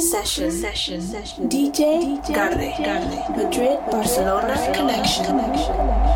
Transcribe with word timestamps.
session. 0.00 0.50
session. 0.50 1.48
DJ 1.48 2.18
DJ 2.24 2.34
Garde. 2.34 3.36
Madrid, 3.36 3.78
Barcelona 3.90 4.56
connection 4.74 5.24
connection. 5.24 6.09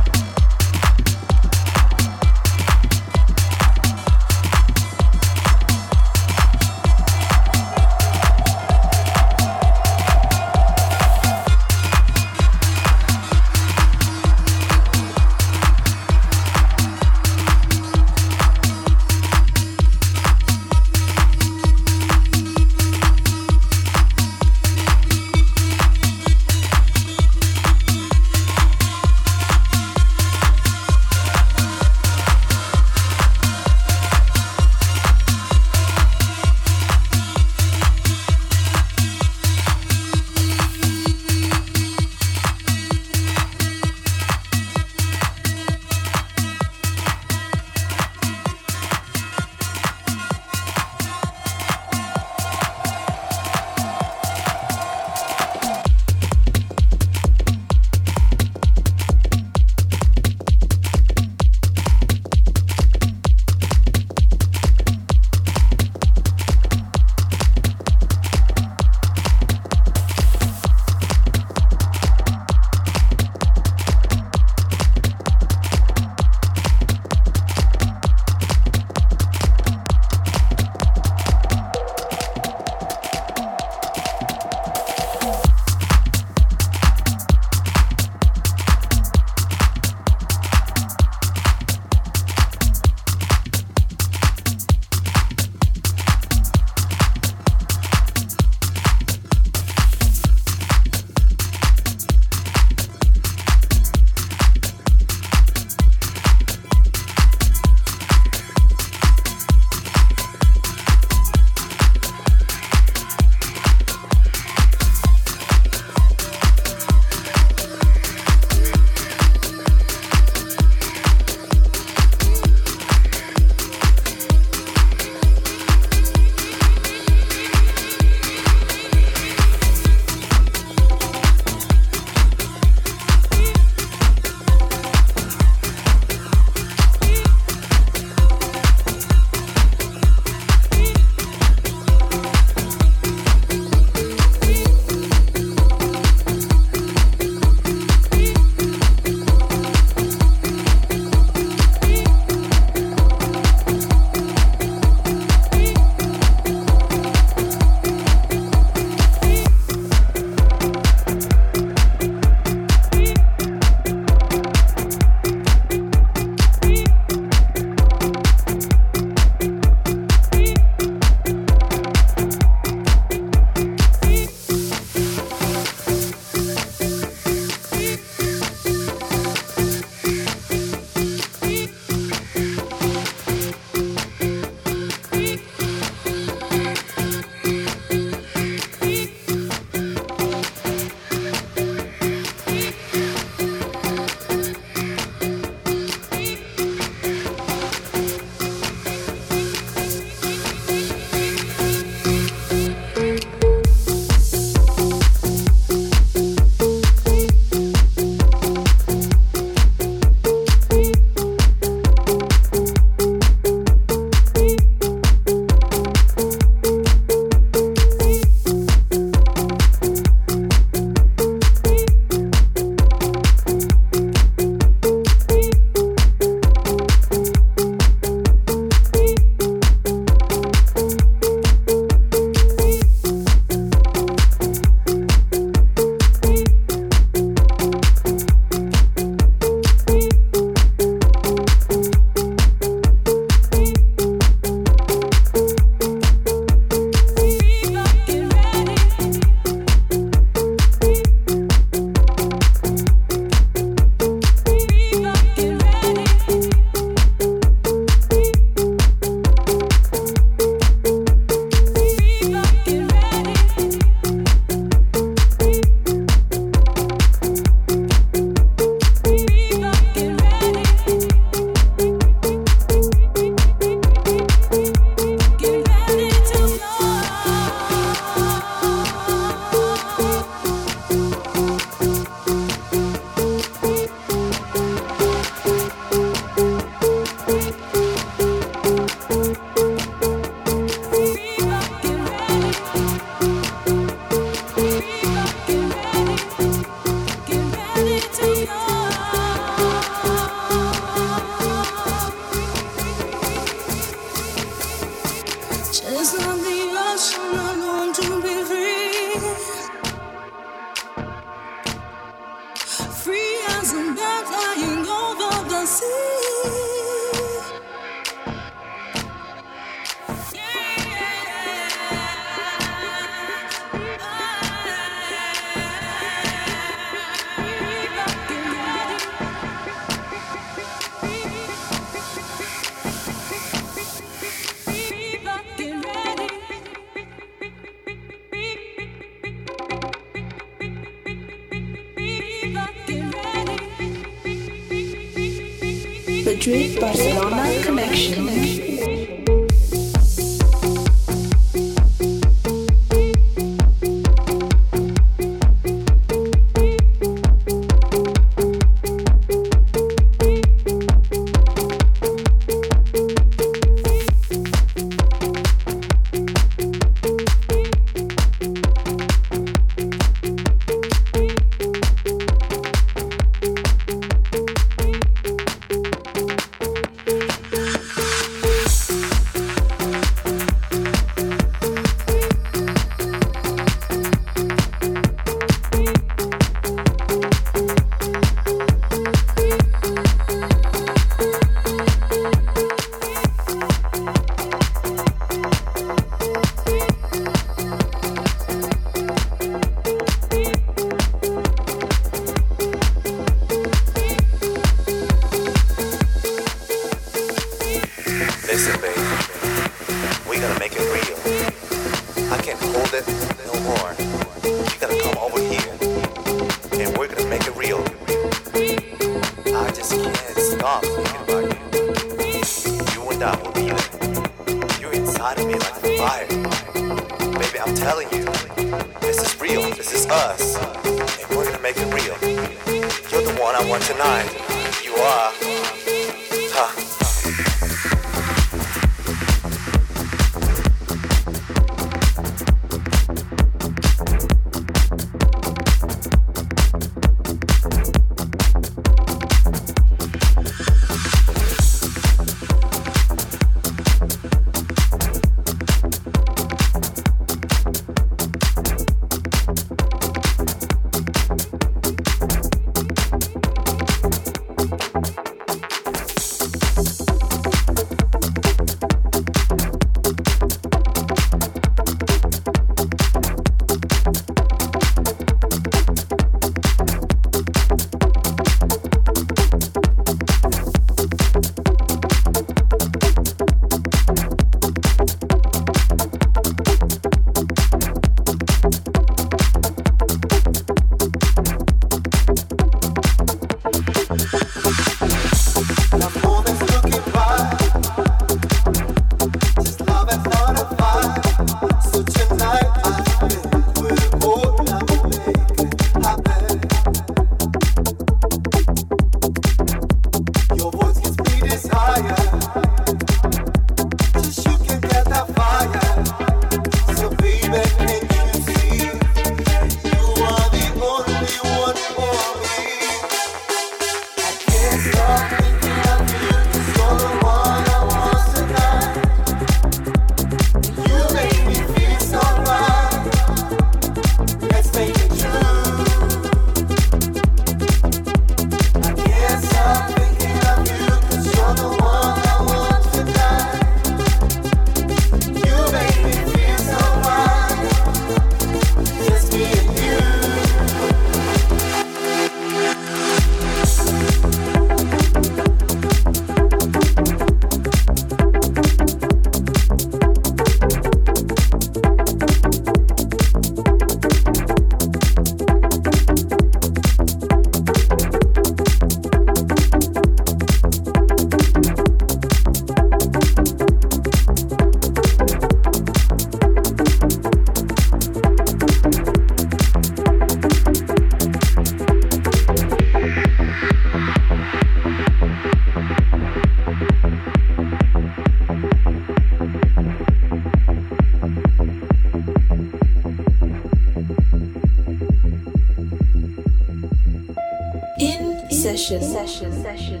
session. 598.76 599.02
Session. 599.02 599.62
Session. 599.62 600.00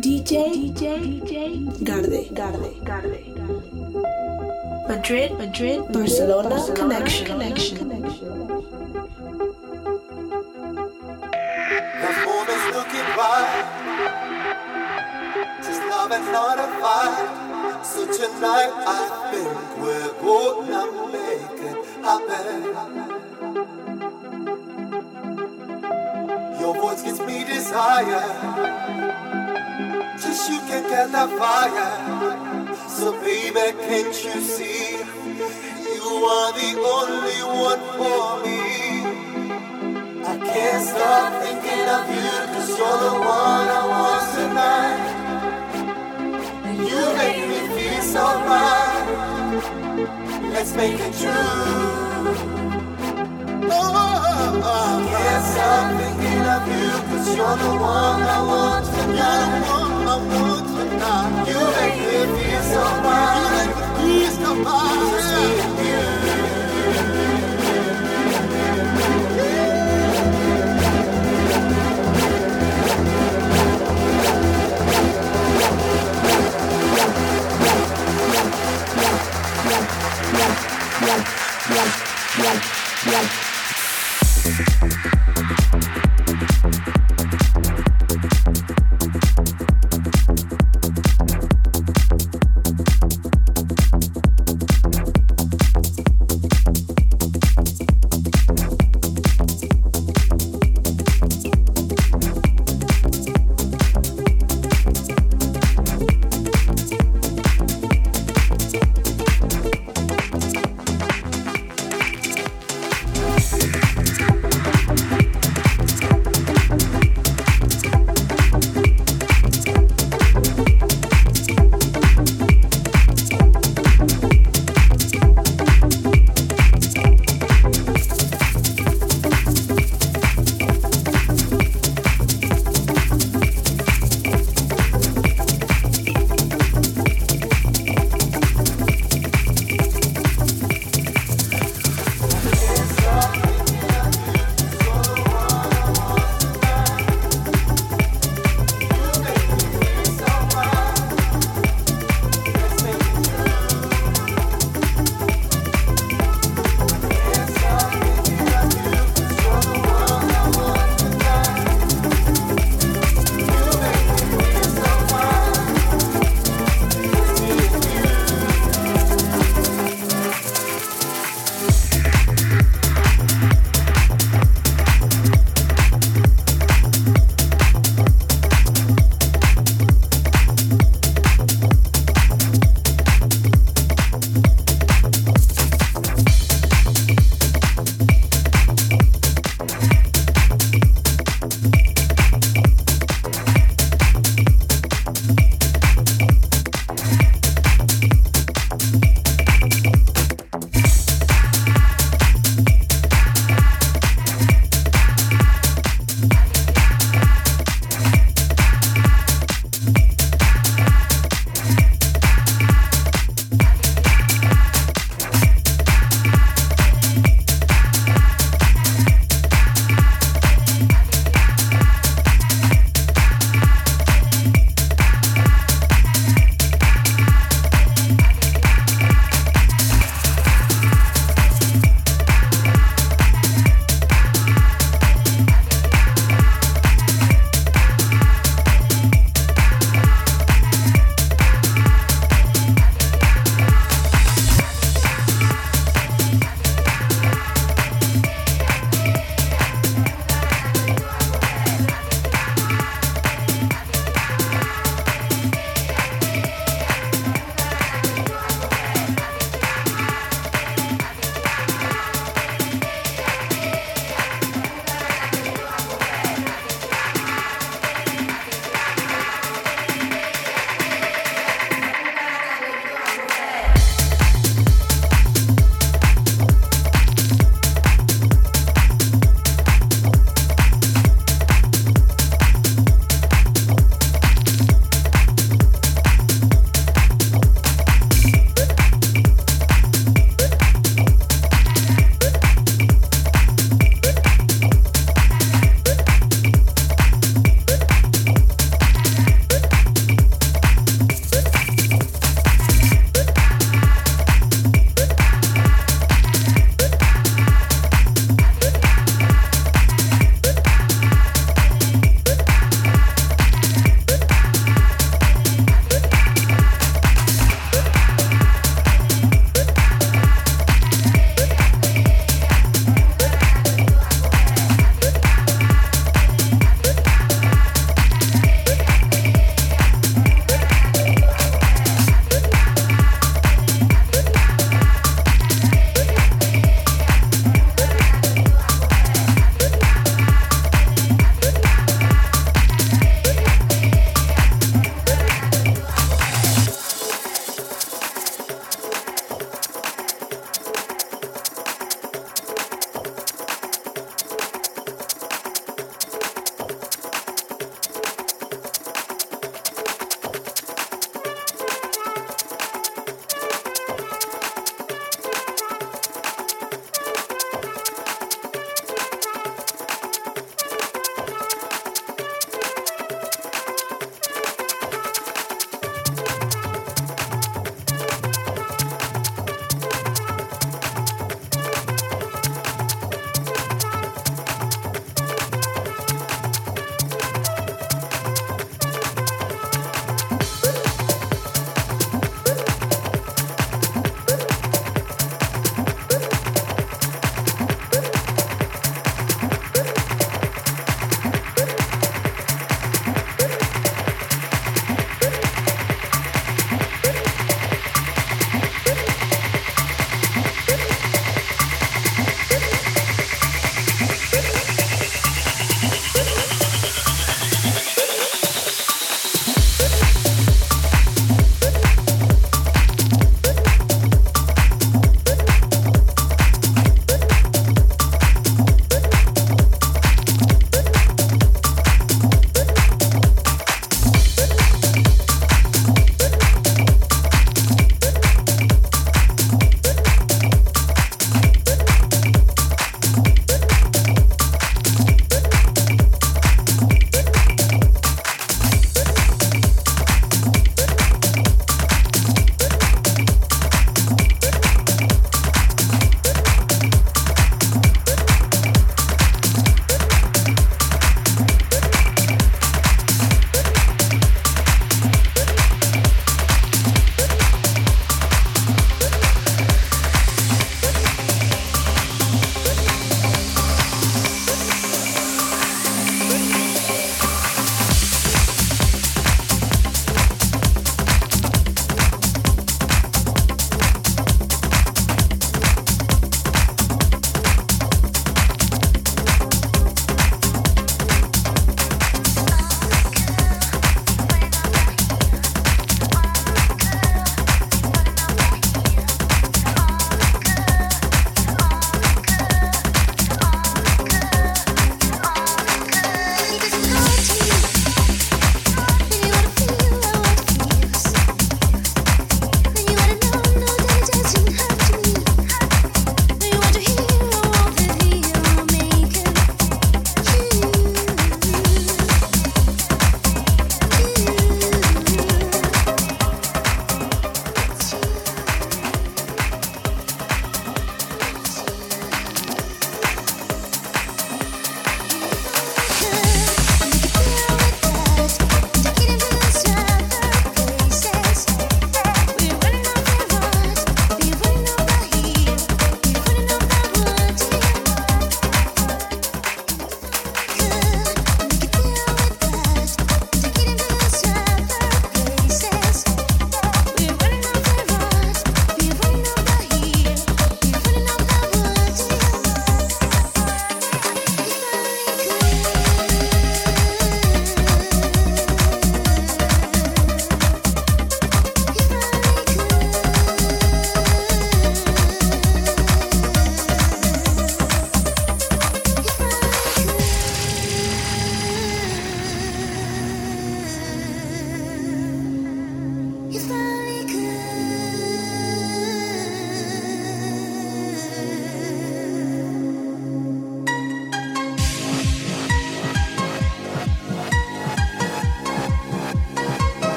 DJ. 0.00 0.32
DJ. 0.74 0.84
DJ. 1.24 1.82
Garde. 1.82 2.28
Garde. 2.34 2.72
Garde. 2.84 3.20
Madrid. 4.88 5.32
Madrid. 5.38 5.80
Barcelona. 5.92 6.50
Barcelona. 6.50 6.94
Connection. 6.94 7.26
Connection. 7.26 7.76
Connection. 7.78 8.28
The 12.02 12.10
moon 12.24 12.46
is 12.56 12.64
looking 12.76 13.08
bright. 13.16 13.64
Just 15.64 15.82
love 15.88 16.12
and 16.12 16.26
not 16.32 16.58
a 16.58 16.68
fight. 16.82 17.84
So 17.84 18.04
tonight 18.06 18.72
I 18.86 19.02
think 19.30 19.50
we're 19.80 20.12
gonna 20.20 20.84
make 21.12 21.60
it 21.70 21.78
happen. 22.04 23.01
Desire. 27.54 28.26
Just 30.22 30.42
you 30.50 30.58
can 30.68 30.82
get 30.88 31.12
that 31.12 31.30
fire. 31.40 31.92
So 32.88 33.12
baby, 33.20 33.66
can't 33.86 34.16
you 34.24 34.40
see? 34.40 34.86
You 35.94 36.06
are 36.36 36.52
the 36.60 36.70
only 36.96 37.40
one 37.68 37.82
for 37.98 38.26
me. 38.44 38.60
I 40.32 40.34
can't 40.50 40.84
stop 40.92 41.28
thinking 41.42 41.86
of 41.96 42.04
you, 42.16 42.32
cause 42.52 42.70
you're 42.78 43.00
the 43.06 43.14
one 43.36 43.66
I 43.80 43.82
want 43.92 44.24
tonight. 44.36 45.04
And 46.68 46.78
you 46.90 47.02
make 47.20 47.42
me 47.52 47.60
feel 47.74 48.02
so 48.14 48.24
right. 48.50 49.06
Let's 50.54 50.72
make 50.74 50.98
it 51.08 51.14
true. 51.22 51.92
Oh, 53.74 54.22
I 54.28 54.31
can't 55.10 55.44
stop 55.52 55.84
thinking 56.00 56.44
of 56.54 56.62
you, 56.72 56.90
cause 57.08 57.28
you're 57.36 57.56
the 57.64 57.72
one 57.78 58.22
I 58.36 58.40
want 58.50 58.84
I 60.12 60.16
want 60.30 60.66
tonight. 60.74 61.48
You 61.48 61.60
make 61.78 61.98
me 62.08 62.20
feel 62.34 62.62
so 62.72 62.82
right. 63.06 63.70
You 64.02 64.14
make 64.14 64.16
me 64.16 64.26
feel 64.26 64.32
so 64.32 64.50
right. 64.64 66.21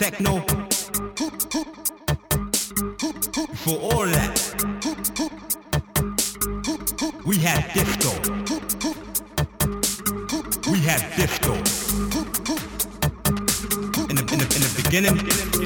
techno. 0.00 0.40
For 3.64 3.76
all 3.76 4.06
that, 4.06 4.32
we 7.26 7.36
had 7.36 7.70
disco. 7.74 8.10
We 10.72 10.78
had 10.78 11.02
disco. 11.16 11.52
In 14.08 14.16
the, 14.16 14.22
in 14.32 14.38
the, 14.38 14.46
in 14.56 14.62
the 14.62 14.72
beginning. 14.82 15.59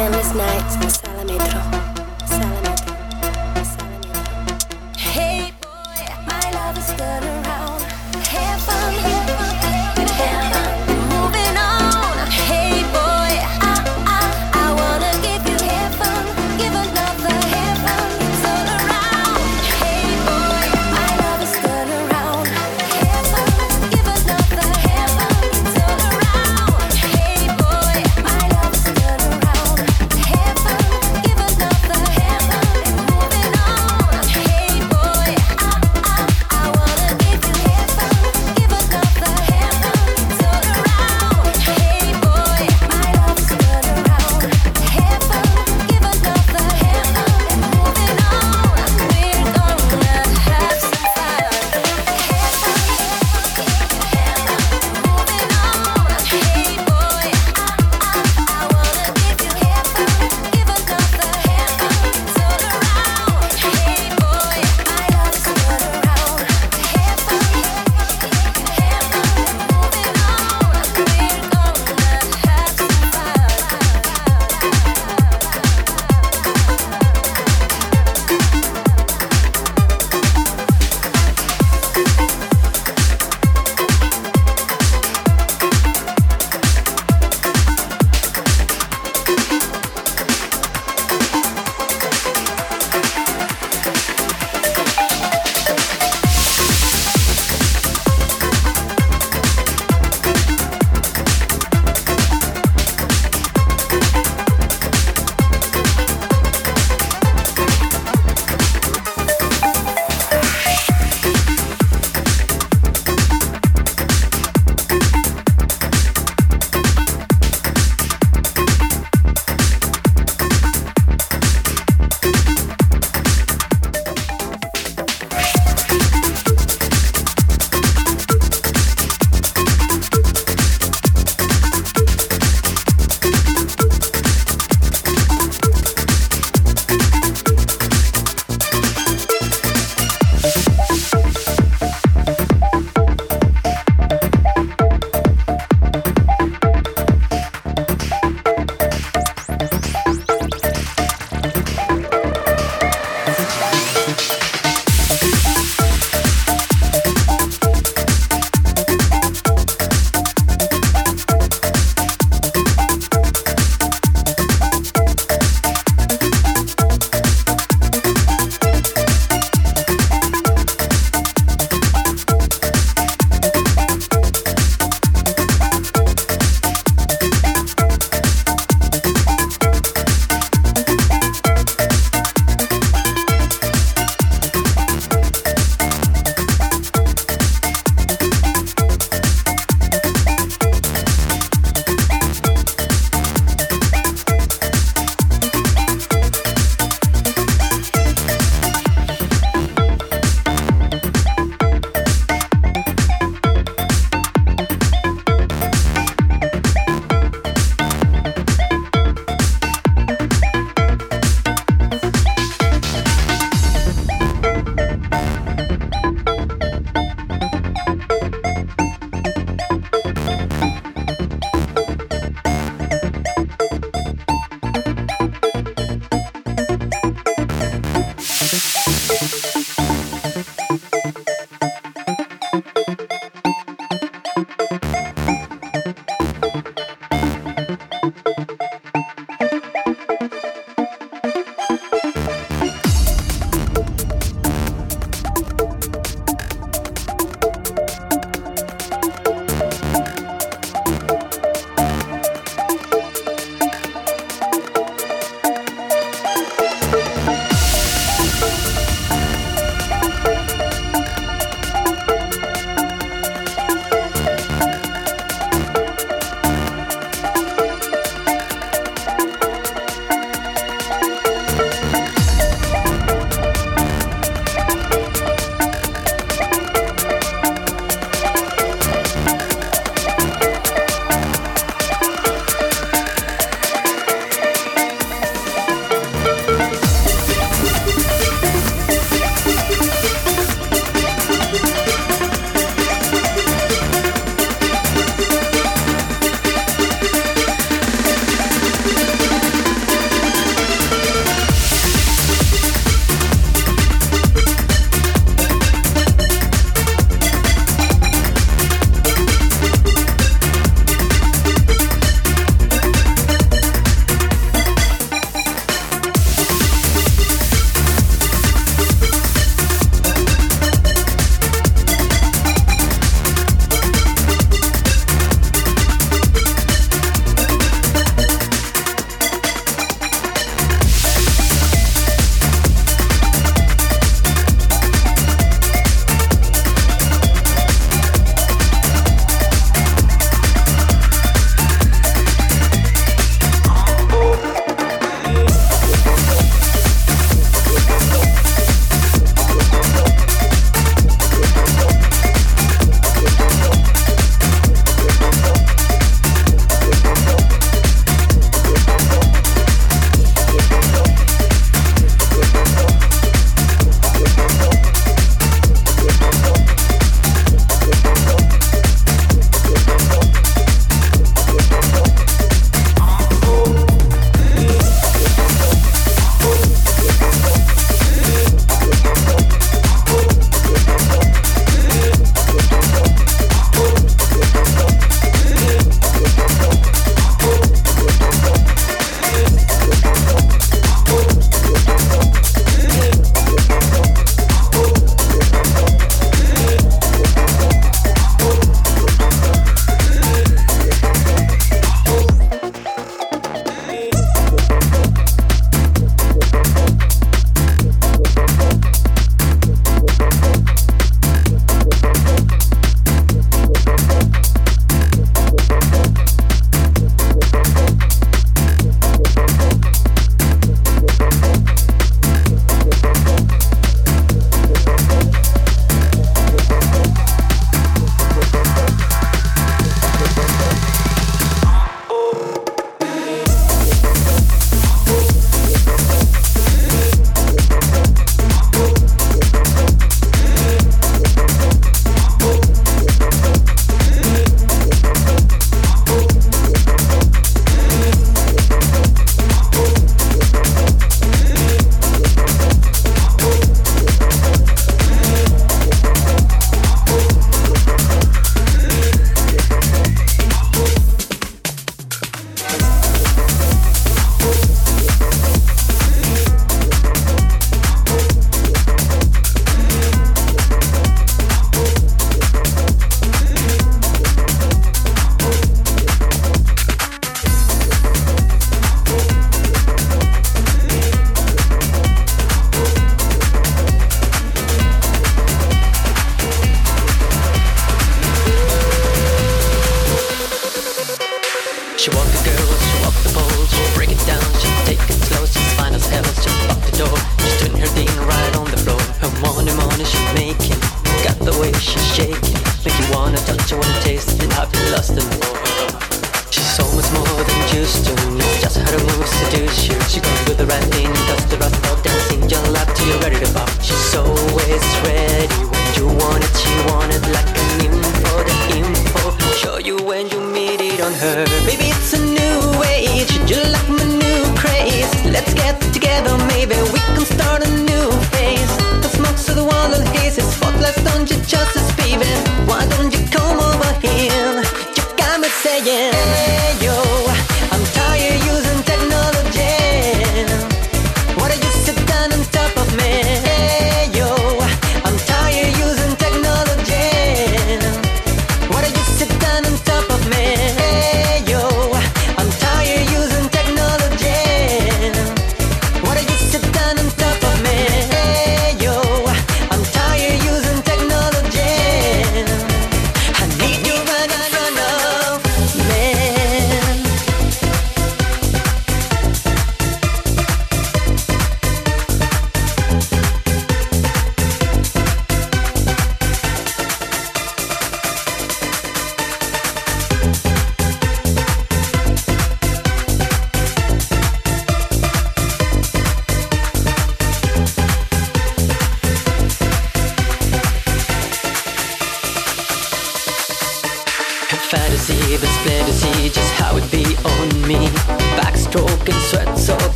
Endless 0.00 0.34
night. 0.34 0.99